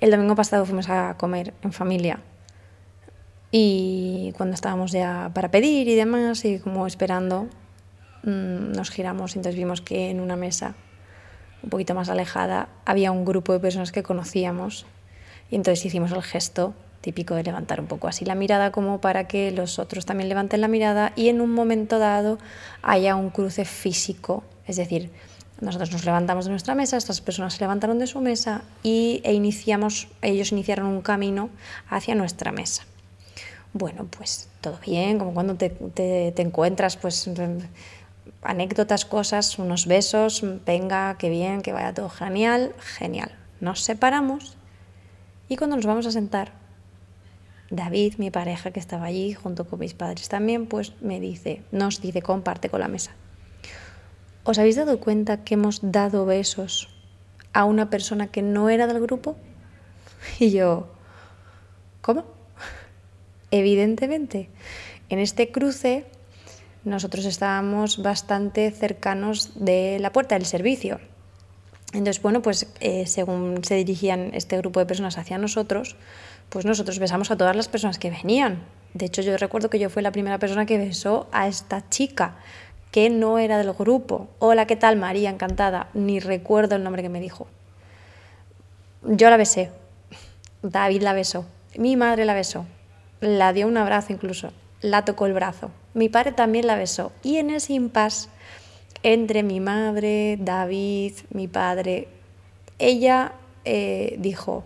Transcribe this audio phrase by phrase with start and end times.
[0.00, 2.20] El domingo pasado fuimos a comer en familia.
[3.50, 7.48] Y cuando estábamos ya para pedir y demás y como esperando,
[8.22, 10.74] mm, nos giramos y entonces vimos que en una mesa
[11.62, 14.84] un poquito más alejada había un grupo de personas que conocíamos.
[15.50, 19.28] Y entonces hicimos el gesto típico de levantar un poco así la mirada como para
[19.28, 22.38] que los otros también levanten la mirada y en un momento dado
[22.82, 25.10] haya un cruce físico, es decir,
[25.60, 29.32] nosotros nos levantamos de nuestra mesa, estas personas se levantaron de su mesa y, e
[29.32, 31.48] iniciamos, ellos iniciaron un camino
[31.88, 32.84] hacia nuestra mesa.
[33.72, 37.28] Bueno, pues todo bien, como cuando te, te, encuentras, pues
[38.42, 43.32] anécdotas, cosas, unos besos, venga, qué bien, que vaya todo genial, genial.
[43.60, 44.56] Nos separamos
[45.48, 46.52] y cuando nos vamos a sentar,
[47.70, 52.00] David, mi pareja que estaba allí junto con mis padres también, pues me dice, nos
[52.00, 53.12] dice, comparte con la mesa.
[54.46, 56.88] ¿Os habéis dado cuenta que hemos dado besos
[57.52, 59.36] a una persona que no era del grupo?
[60.38, 60.86] Y yo,
[62.00, 62.24] ¿cómo?
[63.50, 64.48] Evidentemente,
[65.08, 66.06] en este cruce
[66.84, 71.00] nosotros estábamos bastante cercanos de la puerta del servicio.
[71.92, 75.96] Entonces, bueno, pues eh, según se dirigían este grupo de personas hacia nosotros,
[76.50, 78.62] pues nosotros besamos a todas las personas que venían.
[78.94, 82.36] De hecho, yo recuerdo que yo fui la primera persona que besó a esta chica,
[82.96, 84.26] que no era del grupo.
[84.38, 85.28] Hola, ¿qué tal, María?
[85.28, 85.88] Encantada.
[85.92, 87.46] Ni recuerdo el nombre que me dijo.
[89.02, 89.70] Yo la besé.
[90.62, 91.44] David la besó.
[91.76, 92.64] Mi madre la besó.
[93.20, 94.50] La dio un abrazo incluso.
[94.80, 95.70] La tocó el brazo.
[95.92, 97.12] Mi padre también la besó.
[97.22, 98.30] Y en ese impasse
[99.02, 102.08] entre mi madre, David, mi padre,
[102.78, 103.32] ella
[103.66, 104.64] eh, dijo,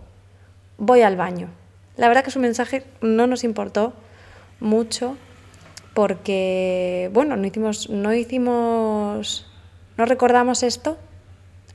[0.77, 1.49] voy al baño.
[1.97, 3.91] La verdad que su mensaje no nos importó
[4.61, 5.17] mucho
[5.93, 9.45] porque, bueno, no hicimos, no hicimos,
[9.97, 10.97] no recordamos esto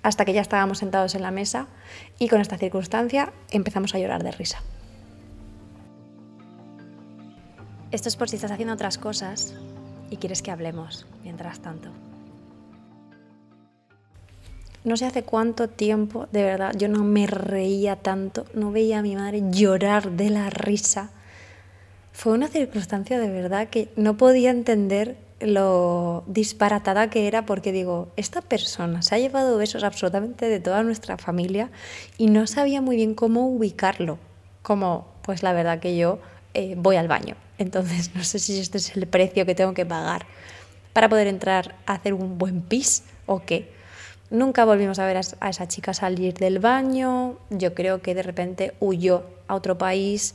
[0.03, 1.67] hasta que ya estábamos sentados en la mesa
[2.19, 4.63] y con esta circunstancia empezamos a llorar de risa.
[7.91, 9.55] Esto es por si estás haciendo otras cosas
[10.11, 11.91] y quieres que hablemos mientras tanto.
[14.85, 19.03] No sé hace cuánto tiempo, de verdad, yo no me reía tanto, no veía a
[19.03, 21.11] mi madre llorar de la risa.
[22.17, 28.09] Fue una circunstancia de verdad que no podía entender lo disparatada que era porque digo,
[28.17, 31.71] esta persona se ha llevado besos absolutamente de toda nuestra familia
[32.17, 34.19] y no sabía muy bien cómo ubicarlo.
[34.63, 36.19] Como, pues la verdad que yo
[36.55, 37.37] eh, voy al baño.
[37.59, 40.25] Entonces no sé si este es el precio que tengo que pagar
[40.95, 43.71] para poder entrar a hacer un buen pis o qué.
[44.31, 48.73] Nunca volvimos a ver a esa chica salir del baño, yo creo que de repente
[48.81, 50.35] huyó a otro país,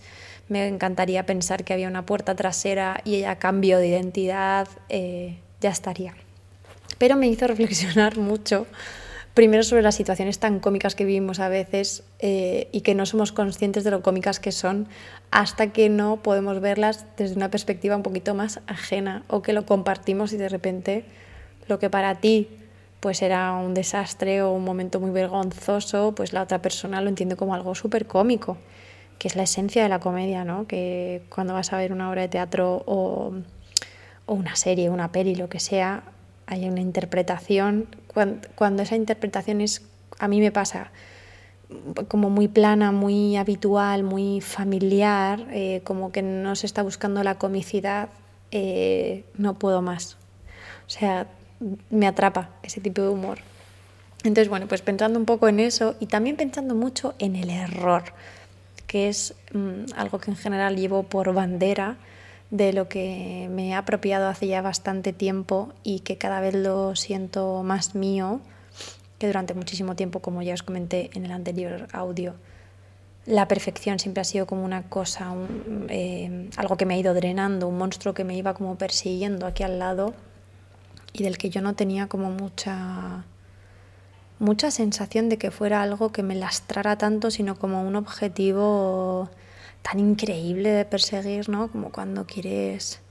[0.51, 5.69] me encantaría pensar que había una puerta trasera y ella cambió de identidad, eh, ya
[5.69, 6.13] estaría.
[6.97, 8.67] Pero me hizo reflexionar mucho,
[9.34, 13.31] primero sobre las situaciones tan cómicas que vivimos a veces eh, y que no somos
[13.31, 14.89] conscientes de lo cómicas que son
[15.31, 19.66] hasta que no podemos verlas desde una perspectiva un poquito más ajena o que lo
[19.66, 21.06] compartimos y de repente
[21.69, 22.50] lo que para ti
[23.00, 27.38] pues era un desastre o un momento muy vergonzoso, pues la otra persona lo entiende
[27.38, 28.57] como algo súper cómico,
[29.21, 30.65] que es la esencia de la comedia, ¿no?
[30.65, 33.31] Que cuando vas a ver una obra de teatro o,
[34.25, 36.01] una serie, una peli, lo que sea,
[36.47, 39.83] hay una interpretación, cuando, esa interpretación es,
[40.17, 40.89] a mí me pasa,
[42.07, 47.35] como muy plana, muy habitual, muy familiar, eh, como que no se está buscando la
[47.35, 48.09] comicidad,
[48.49, 50.17] eh, no puedo más.
[50.88, 51.27] O sea,
[51.91, 53.38] me atrapa ese tipo de humor.
[54.23, 58.03] Entonces, bueno, pues pensando un poco en eso y también pensando mucho en el error,
[58.91, 61.96] que es mm, algo que en general llevo por bandera
[62.50, 66.94] de lo que me he apropiado hace ya bastante tiempo y que cada vez lo
[66.97, 68.41] siento más mío,
[69.18, 72.35] que durante muchísimo tiempo, como ya os comenté en el anterior audio,
[73.25, 75.34] la perfección siempre ha sido como una cosa,
[75.88, 79.63] eh, algo que me ha ido drenando, un monstruo que me iba como persiguiendo aquí
[79.63, 80.13] al lado
[81.13, 83.24] y del que yo no tenía como mucha
[84.41, 89.30] mucha sensación de que fuera algo que me lastrara tanto, sino como un objetivo
[89.83, 91.71] tan increíble de perseguir, ¿no?
[91.71, 93.01] Como cuando quieres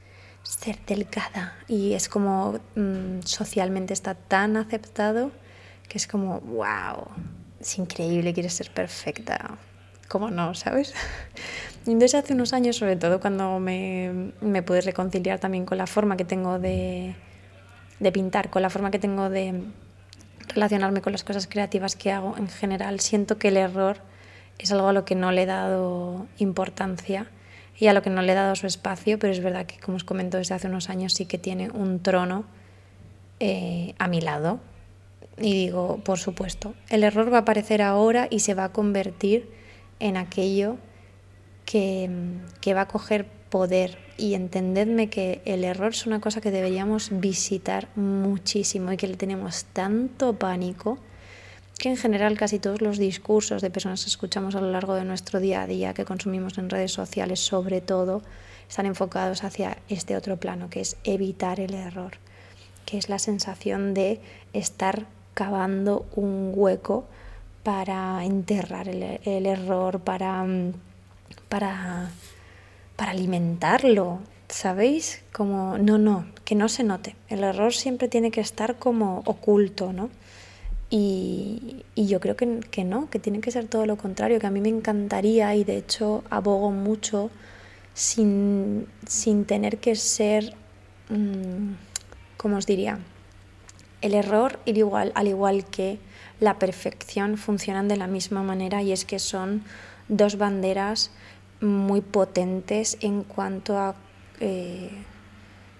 [0.42, 5.30] ser delgada y es como mm, socialmente está tan aceptado
[5.88, 7.06] que es como, wow,
[7.60, 9.56] es increíble, quieres ser perfecta.
[10.08, 10.94] ¿Cómo no, sabes?
[11.86, 16.16] Entonces hace unos años, sobre todo cuando me, me pude reconciliar también con la forma
[16.16, 17.14] que tengo de,
[18.00, 19.62] de pintar, con la forma que tengo de
[20.54, 23.98] relacionarme con las cosas creativas que hago en general, siento que el error
[24.58, 27.26] es algo a lo que no le he dado importancia
[27.78, 29.96] y a lo que no le he dado su espacio, pero es verdad que, como
[29.96, 32.44] os comento desde hace unos años, sí que tiene un trono
[33.38, 34.60] eh, a mi lado.
[35.38, 39.50] Y digo, por supuesto, el error va a aparecer ahora y se va a convertir
[39.98, 40.76] en aquello
[41.64, 42.10] que,
[42.60, 43.98] que va a coger poder.
[44.16, 49.16] Y entendedme que el error es una cosa que deberíamos visitar muchísimo y que le
[49.16, 50.98] tenemos tanto pánico
[51.80, 55.04] que en general casi todos los discursos de personas que escuchamos a lo largo de
[55.04, 58.22] nuestro día a día, que consumimos en redes sociales sobre todo,
[58.68, 62.12] están enfocados hacia este otro plano, que es evitar el error,
[62.84, 64.20] que es la sensación de
[64.52, 67.06] estar cavando un hueco
[67.62, 70.46] para enterrar el, el error, para,
[71.48, 72.10] para,
[73.00, 74.18] para alimentarlo,
[74.50, 75.22] ¿sabéis?
[75.32, 77.16] Como, no, no, que no se note.
[77.30, 80.10] El error siempre tiene que estar como oculto, ¿no?
[80.90, 84.60] Y, yo creo que, no, que tiene que ser todo lo contrario, que a mí
[84.60, 87.30] me encantaría y de hecho abogo mucho
[87.94, 88.86] sin,
[89.46, 90.54] tener que ser,
[91.08, 91.72] mm,
[92.36, 92.98] ¿cómo os diría?
[94.02, 95.98] El error, igual, al igual que
[96.38, 99.64] la perfección, funcionan de la misma manera y es que son
[100.08, 101.12] dos banderas
[101.60, 103.94] muy potentes en cuanto a
[104.40, 104.90] eh,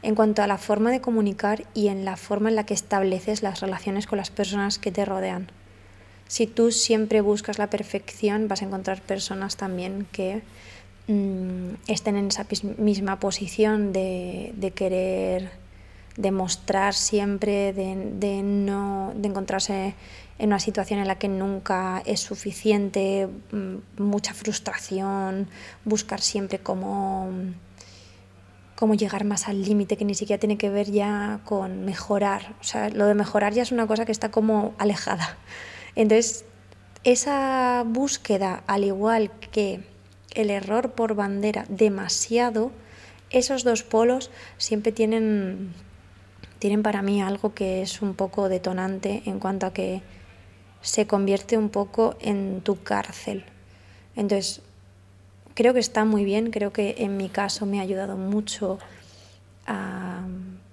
[0.02, 3.42] en cuanto a la forma de comunicar y en la forma en la que estableces
[3.42, 5.48] las relaciones con las personas que te rodean.
[6.26, 10.42] Si tú siempre buscas la perfección, vas a encontrar personas también que
[11.08, 12.46] mm, estén en esa
[12.78, 15.50] misma posición de, querer
[16.20, 19.94] demostrar siempre, de, no, de encontrarse
[20.38, 25.48] en una situación en la que nunca es suficiente, mm, mucha frustración,
[25.84, 27.30] buscar siempre cómo
[28.80, 32.54] cómo llegar más al límite, que ni siquiera tiene que ver ya con mejorar.
[32.62, 35.36] O sea, lo de mejorar ya es una cosa que está como alejada.
[35.96, 36.46] Entonces,
[37.04, 39.84] esa búsqueda, al igual que
[40.34, 42.72] el error por bandera demasiado,
[43.28, 45.74] esos dos polos siempre tienen,
[46.60, 50.02] tienen para mí algo que es un poco detonante en cuanto a que
[50.82, 53.44] se convierte un poco en tu cárcel.
[54.14, 54.60] Entonces,
[55.54, 58.78] creo que está muy bien, creo que en mi caso me ha ayudado mucho
[59.66, 60.20] a,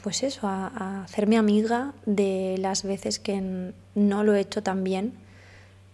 [0.03, 5.13] pues eso, a, hacerme amiga de las veces que no lo he hecho tan bien,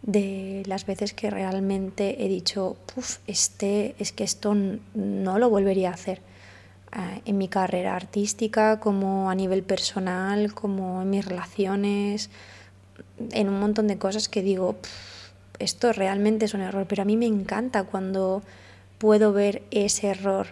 [0.01, 4.55] de las veces que realmente he dicho, Puf, este, es que esto
[4.95, 6.32] no lo volvería a hacer
[7.25, 12.29] en mi carrera artística, como a nivel personal, como en mis relaciones,
[13.31, 14.75] en un montón de cosas que digo,
[15.59, 18.43] esto realmente es un error, pero a mí me encanta cuando
[18.97, 20.47] puedo ver ese error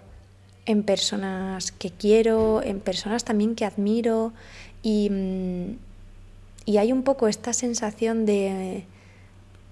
[0.65, 4.33] en personas que quiero, en personas también que admiro
[4.83, 5.77] y, mm,
[6.65, 8.85] y hay un poco esta sensación de,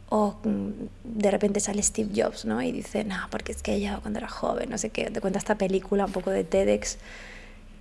[0.10, 0.70] o mm,
[1.04, 2.62] de repente sale Steve Jobs, ¿no?
[2.62, 5.40] Y dice, no, porque es que ella cuando era joven, no sé qué, te cuenta
[5.40, 6.98] esta película un poco de TEDx,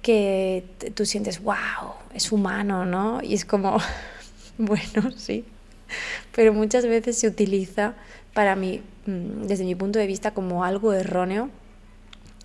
[0.03, 0.65] que
[0.95, 3.23] tú sientes, wow, es humano, ¿no?
[3.23, 3.79] Y es como,
[4.59, 5.45] bueno, sí,
[6.35, 7.95] pero muchas veces se utiliza
[8.35, 11.51] para mí, mm, desde mi punto de vista, como algo erróneo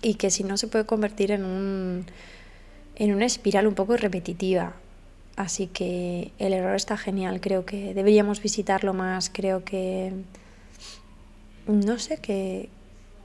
[0.02, 2.06] y que si no se puede convertir en, un,
[2.96, 4.74] en una espiral un poco repetitiva.
[5.36, 10.12] Así que el error está genial, creo que deberíamos visitarlo más, creo que,
[11.66, 12.68] no sé, que,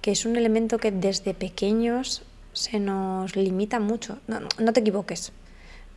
[0.03, 2.23] es un elemento que desde pequeños
[2.53, 4.17] se nos limita mucho.
[4.27, 5.31] No, no, te equivoques,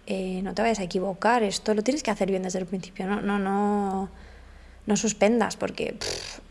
[0.07, 3.07] eh, no te vayas a equivocar, esto lo tienes que hacer bien desde el principio,
[3.07, 4.11] no, no, no
[4.87, 5.97] no suspendas porque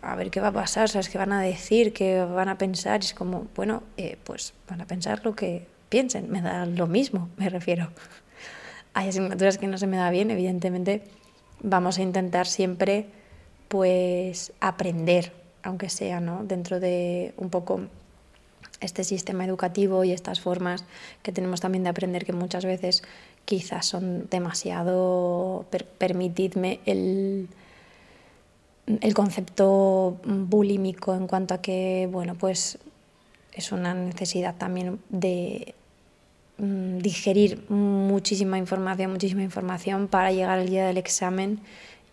[0.02, 1.94] a ver qué va a pasar, ¿sabes qué van a decir?
[1.94, 3.02] ¿Qué van a pensar?
[3.02, 7.30] es como, bueno, eh, pues van a pensar lo que piensen, me da lo mismo,
[7.38, 7.92] me refiero.
[8.94, 11.04] Hay asignaturas que no se me da bien, evidentemente
[11.62, 13.08] vamos a intentar siempre
[13.68, 15.32] pues aprender,
[15.64, 16.44] aunque sea, ¿no?
[16.44, 17.82] Dentro de un poco
[18.82, 20.86] este sistema educativo y estas formas
[21.22, 23.04] que tenemos también de aprender que muchas veces
[23.46, 25.66] quizás son demasiado,
[25.98, 27.48] permitidme el
[29.00, 32.80] el concepto bulímico en cuanto a que, bueno, pues
[33.54, 35.76] es una necesidad también de
[36.62, 41.60] mm, digerir muchísima información, muchísima información para llegar al día del examen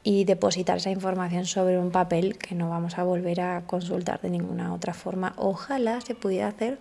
[0.03, 4.31] y depositar esa información sobre un papel que no vamos a volver a consultar de
[4.31, 5.35] ninguna otra forma.
[5.37, 6.79] Ojalá se pudiera hacer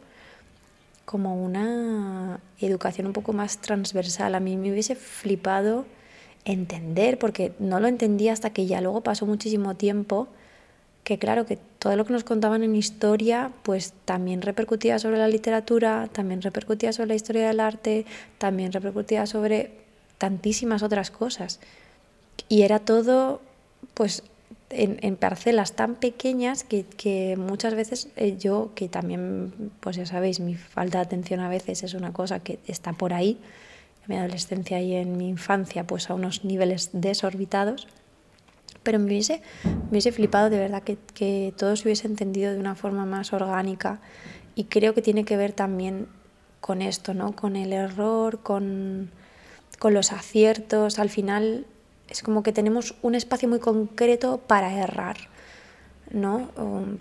[1.05, 4.36] como una educación un poco más transversal.
[4.36, 5.86] A mí me hubiese flipado
[6.43, 10.27] entender, porque no lo entendía hasta que ya luego pasó muchísimo tiempo,
[11.03, 15.27] que claro, que todo lo que nos contaban en historia, pues también repercutía sobre la
[15.27, 18.05] literatura, también repercutía sobre la historia del arte,
[18.38, 19.72] también repercutía sobre
[20.17, 21.60] tantísimas otras cosas.
[22.50, 23.41] Y era todo,
[23.93, 24.24] pues,
[24.69, 30.55] en, parcelas tan pequeñas que, muchas veces eh, yo, que también, pues ya sabéis, mi
[30.55, 33.38] falta de atención a veces es una cosa que está por ahí,
[34.07, 37.88] mi adolescencia y en mi infancia pues a unos niveles desorbitados,
[38.88, 42.58] Pero me hubiese, me hubiese flipado de verdad que, que todo se hubiese entendido de
[42.58, 44.00] una forma más orgánica
[44.56, 46.08] y creo que tiene que ver también
[46.62, 47.36] con esto, ¿no?
[47.36, 49.12] Con el error, con,
[49.77, 51.00] con los aciertos.
[51.00, 51.65] Al final
[52.08, 55.17] es como que tenemos un espacio muy concreto para errar.
[56.11, 56.49] ¿No?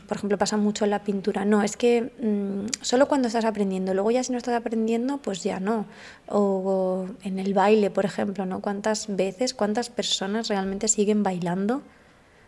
[0.09, 1.45] por ejemplo, pasa mucho en la pintura.
[1.45, 5.43] No, es que mm, solo cuando estás aprendiendo, luego ya si no estás aprendiendo, pues
[5.43, 5.87] ya no.
[6.29, 8.61] O, en el baile, por ejemplo, ¿no?
[8.61, 11.83] ¿Cuántas veces, cuántas personas realmente siguen bailando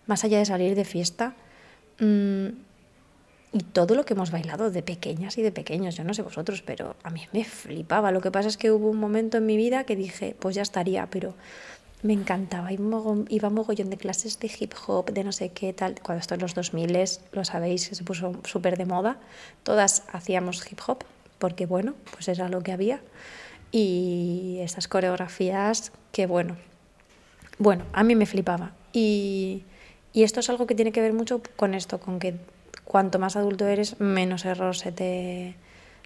[0.06, 1.34] más allá de salir de fiesta?
[2.00, 2.48] Mm,
[3.50, 6.62] y todo lo que hemos bailado de pequeñas y de pequeños, yo no sé vosotros,
[6.62, 8.12] pero a mí me flipaba.
[8.12, 10.62] Lo que pasa es que hubo un momento en mi vida que dije, pues ya
[10.62, 11.34] estaría, pero
[12.02, 12.70] me encantaba.
[12.72, 15.96] Iba mogollón de clases de hip hop, de no sé qué tal.
[16.02, 16.96] Cuando esto en los 2000
[17.32, 19.18] lo sabéis, que se puso súper de moda.
[19.62, 21.04] Todas hacíamos hip hop,
[21.38, 23.00] porque bueno, pues era lo que había.
[23.72, 26.56] Y estas coreografías, que bueno,
[27.58, 28.72] bueno, a mí me flipaba.
[28.92, 29.64] Y,
[30.14, 32.34] esto es algo que tiene que ver mucho con esto, con que
[32.84, 35.54] cuanto más adulto eres, menos error se te,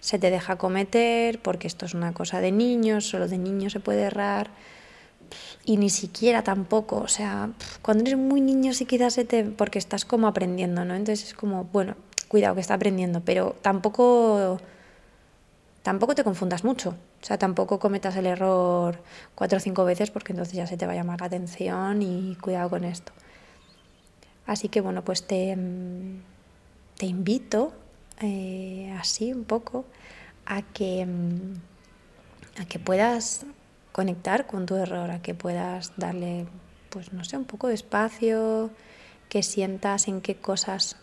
[0.01, 3.79] se te deja cometer, porque esto es una cosa de niños, solo de niños se
[3.79, 4.51] puede errar
[5.65, 9.79] y ni siquiera tampoco, o sea, cuando eres muy niño sí quizás se te, porque
[9.79, 10.95] estás como aprendiendo, ¿no?
[10.95, 11.95] Entonces es como, bueno,
[12.27, 14.59] cuidado que está aprendiendo, pero tampoco,
[15.83, 18.99] tampoco te confundas mucho, o sea, tampoco cometas el error
[19.35, 22.35] cuatro o cinco veces porque entonces ya se te va a llamar la atención y
[22.41, 23.11] cuidado con esto.
[24.45, 25.57] Así que bueno, pues te,
[26.97, 27.73] te invito
[28.21, 29.85] eh, así un poco
[30.45, 31.07] a que,
[32.59, 33.45] a que puedas
[33.93, 36.47] conectar con tu error, a que puedas darle,
[36.89, 38.71] pues no sé, un poco de espacio,
[39.29, 40.97] que sientas en qué cosas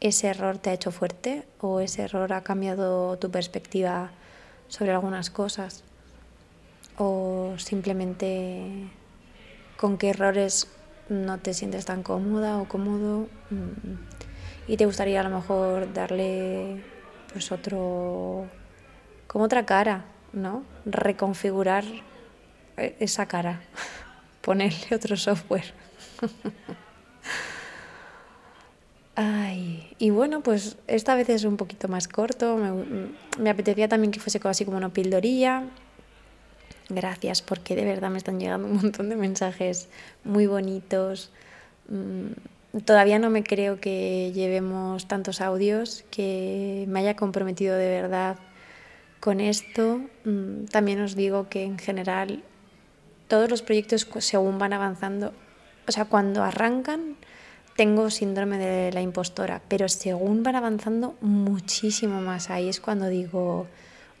[0.00, 4.10] ese error te ha hecho fuerte o ese error ha cambiado tu perspectiva
[4.68, 5.84] sobre algunas cosas
[6.96, 8.88] o simplemente
[9.76, 10.68] con qué errores
[11.08, 16.82] no te sientes tan cómoda o cómodo mm, y te gustaría a lo mejor darle
[17.32, 18.46] pues otro
[19.26, 20.62] como otra cara, ¿no?
[20.86, 21.84] Reconfigurar
[22.78, 23.60] esa cara,
[24.40, 25.72] ponerle otro software.
[29.20, 32.56] Ay, y bueno, pues esta vez es un poquito más corto.
[32.56, 35.64] Me, me, apetecía también que fuese así como una pildorilla.
[36.88, 39.88] Gracias, porque de verdad me están llegando un montón de mensajes
[40.22, 41.32] muy bonitos.
[41.88, 48.38] Mm, todavía no me creo que llevemos tantos audios, que me haya comprometido de verdad
[49.20, 50.00] con esto.
[50.24, 52.44] Mm, también os digo que en general
[53.28, 55.32] todos los proyectos según van avanzando,
[55.86, 57.16] o sea, cuando arrancan
[57.76, 63.68] tengo síndrome de la impostora, pero según van avanzando muchísimo más, ahí es cuando digo,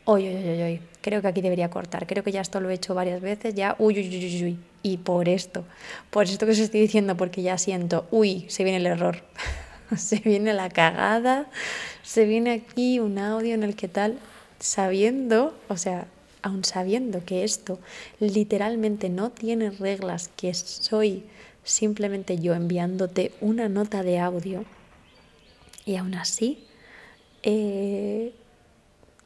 [0.04, 2.74] uy, uy, uy, uy, creo que aquí debería cortar, creo que ya esto lo he
[2.74, 5.64] hecho varias veces, ya, uy, uy, uy, uy, y por esto,
[6.10, 9.24] por esto que os estoy diciendo, porque ya siento, uy, se viene el error,
[9.96, 11.50] se viene la cagada,
[12.02, 14.18] se viene aquí un audio en el que tal,
[14.60, 16.06] sabiendo, o sea,
[16.48, 17.78] aun sabiendo que esto
[18.18, 21.24] literalmente no tiene reglas, que soy
[21.62, 24.64] simplemente yo enviándote una nota de audio,
[25.84, 26.66] y aún así
[27.42, 28.34] eh,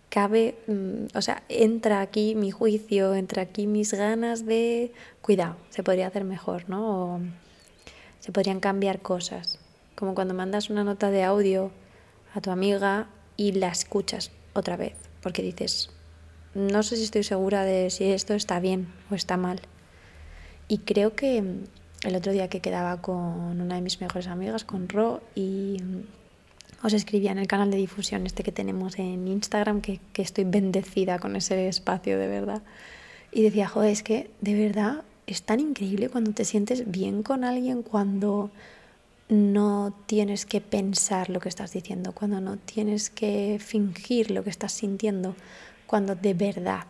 [0.09, 5.83] cabe, mm, o sea, entra aquí mi juicio, entra aquí mis ganas de, cuidado, se
[5.83, 7.15] podría hacer mejor, ¿no?
[7.15, 7.21] O
[8.21, 9.59] se podrían cambiar cosas,
[9.97, 11.73] como cuando mandas una nota de audio
[12.35, 15.91] a tu amiga y la escuchas otra vez, porque dices,
[16.55, 19.61] no sé si estoy segura de si esto está bien o está mal.
[20.69, 21.43] Y creo que
[22.03, 25.77] el otro día que quedaba con una de mis mejores amigas, con Ro, y
[26.83, 30.45] os escribía en el canal de difusión este que tenemos en Instagram, que, que estoy
[30.45, 32.63] bendecida con ese espacio de verdad.
[33.31, 37.45] Y decía, joder, es que de verdad es tan increíble cuando te sientes bien con
[37.45, 38.51] alguien, cuando
[39.29, 44.51] no tienes que pensar lo que estás diciendo, cuando no tienes que fingir lo que
[44.51, 45.35] estás sintiendo,
[45.93, 46.85] cuando de verdad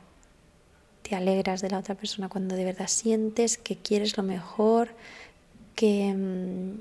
[1.02, 4.90] te alegras de la otra persona, cuando de verdad sientes que quieres lo mejor,
[5.74, 6.78] que, mm,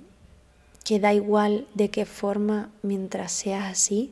[0.83, 4.11] que da igual de qué forma mientras sea así.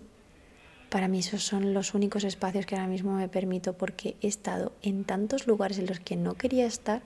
[0.89, 4.72] Para mí esos son los únicos espacios que ahora mismo me permito porque he estado
[4.82, 7.04] en tantos lugares en los que no quería estar,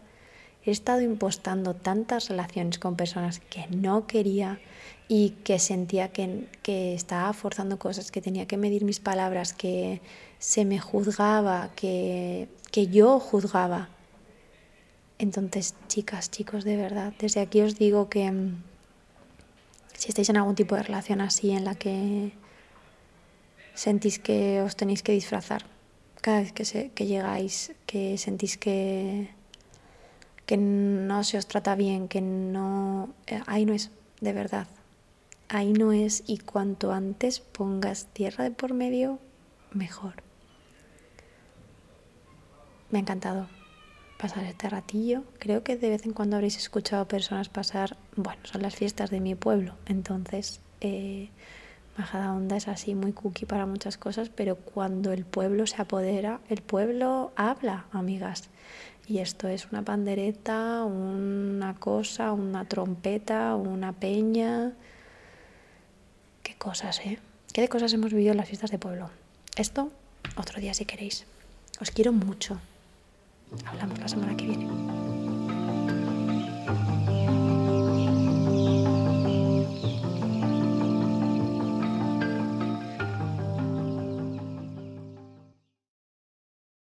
[0.66, 4.60] he estado impostando tantas relaciones con personas que no quería
[5.08, 10.02] y que sentía que, que estaba forzando cosas, que tenía que medir mis palabras, que
[10.40, 13.90] se me juzgaba, que, que yo juzgaba.
[15.20, 18.64] Entonces, chicas, chicos, de verdad, desde aquí os digo que mm,
[19.98, 22.32] si estáis en algún tipo de relación así en la que
[23.74, 25.66] sentís que os tenéis que disfrazar
[26.22, 29.30] cada vez que, se, que llegáis, que sentís que,
[30.46, 33.10] que no se os trata bien, que no...
[33.28, 34.68] Eh, ahí no es, de verdad.
[35.50, 39.20] Ahí no es y cuanto antes pongas tierra de por medio,
[39.72, 40.16] mejor.
[42.90, 43.48] Me ha encantado
[44.18, 45.24] pasar este ratillo.
[45.40, 49.20] Creo que de vez en cuando habréis escuchado personas pasar, bueno, son las fiestas de
[49.20, 51.30] mi pueblo, entonces eh,
[51.98, 56.62] Majadahonda es así muy cookie para muchas cosas, pero cuando el pueblo se apodera, el
[56.62, 58.50] pueblo habla, amigas.
[59.08, 64.72] Y esto es una pandereta, una cosa, una trompeta, una peña.
[66.42, 67.20] Qué cosas, ¿eh?
[67.54, 69.10] ¿Qué de cosas hemos vivido en las fiestas de pueblo?
[69.56, 69.92] Esto,
[70.38, 71.26] otro día si queréis.
[71.80, 72.60] Os quiero mucho.
[73.66, 74.68] Hablamos la semana que viene.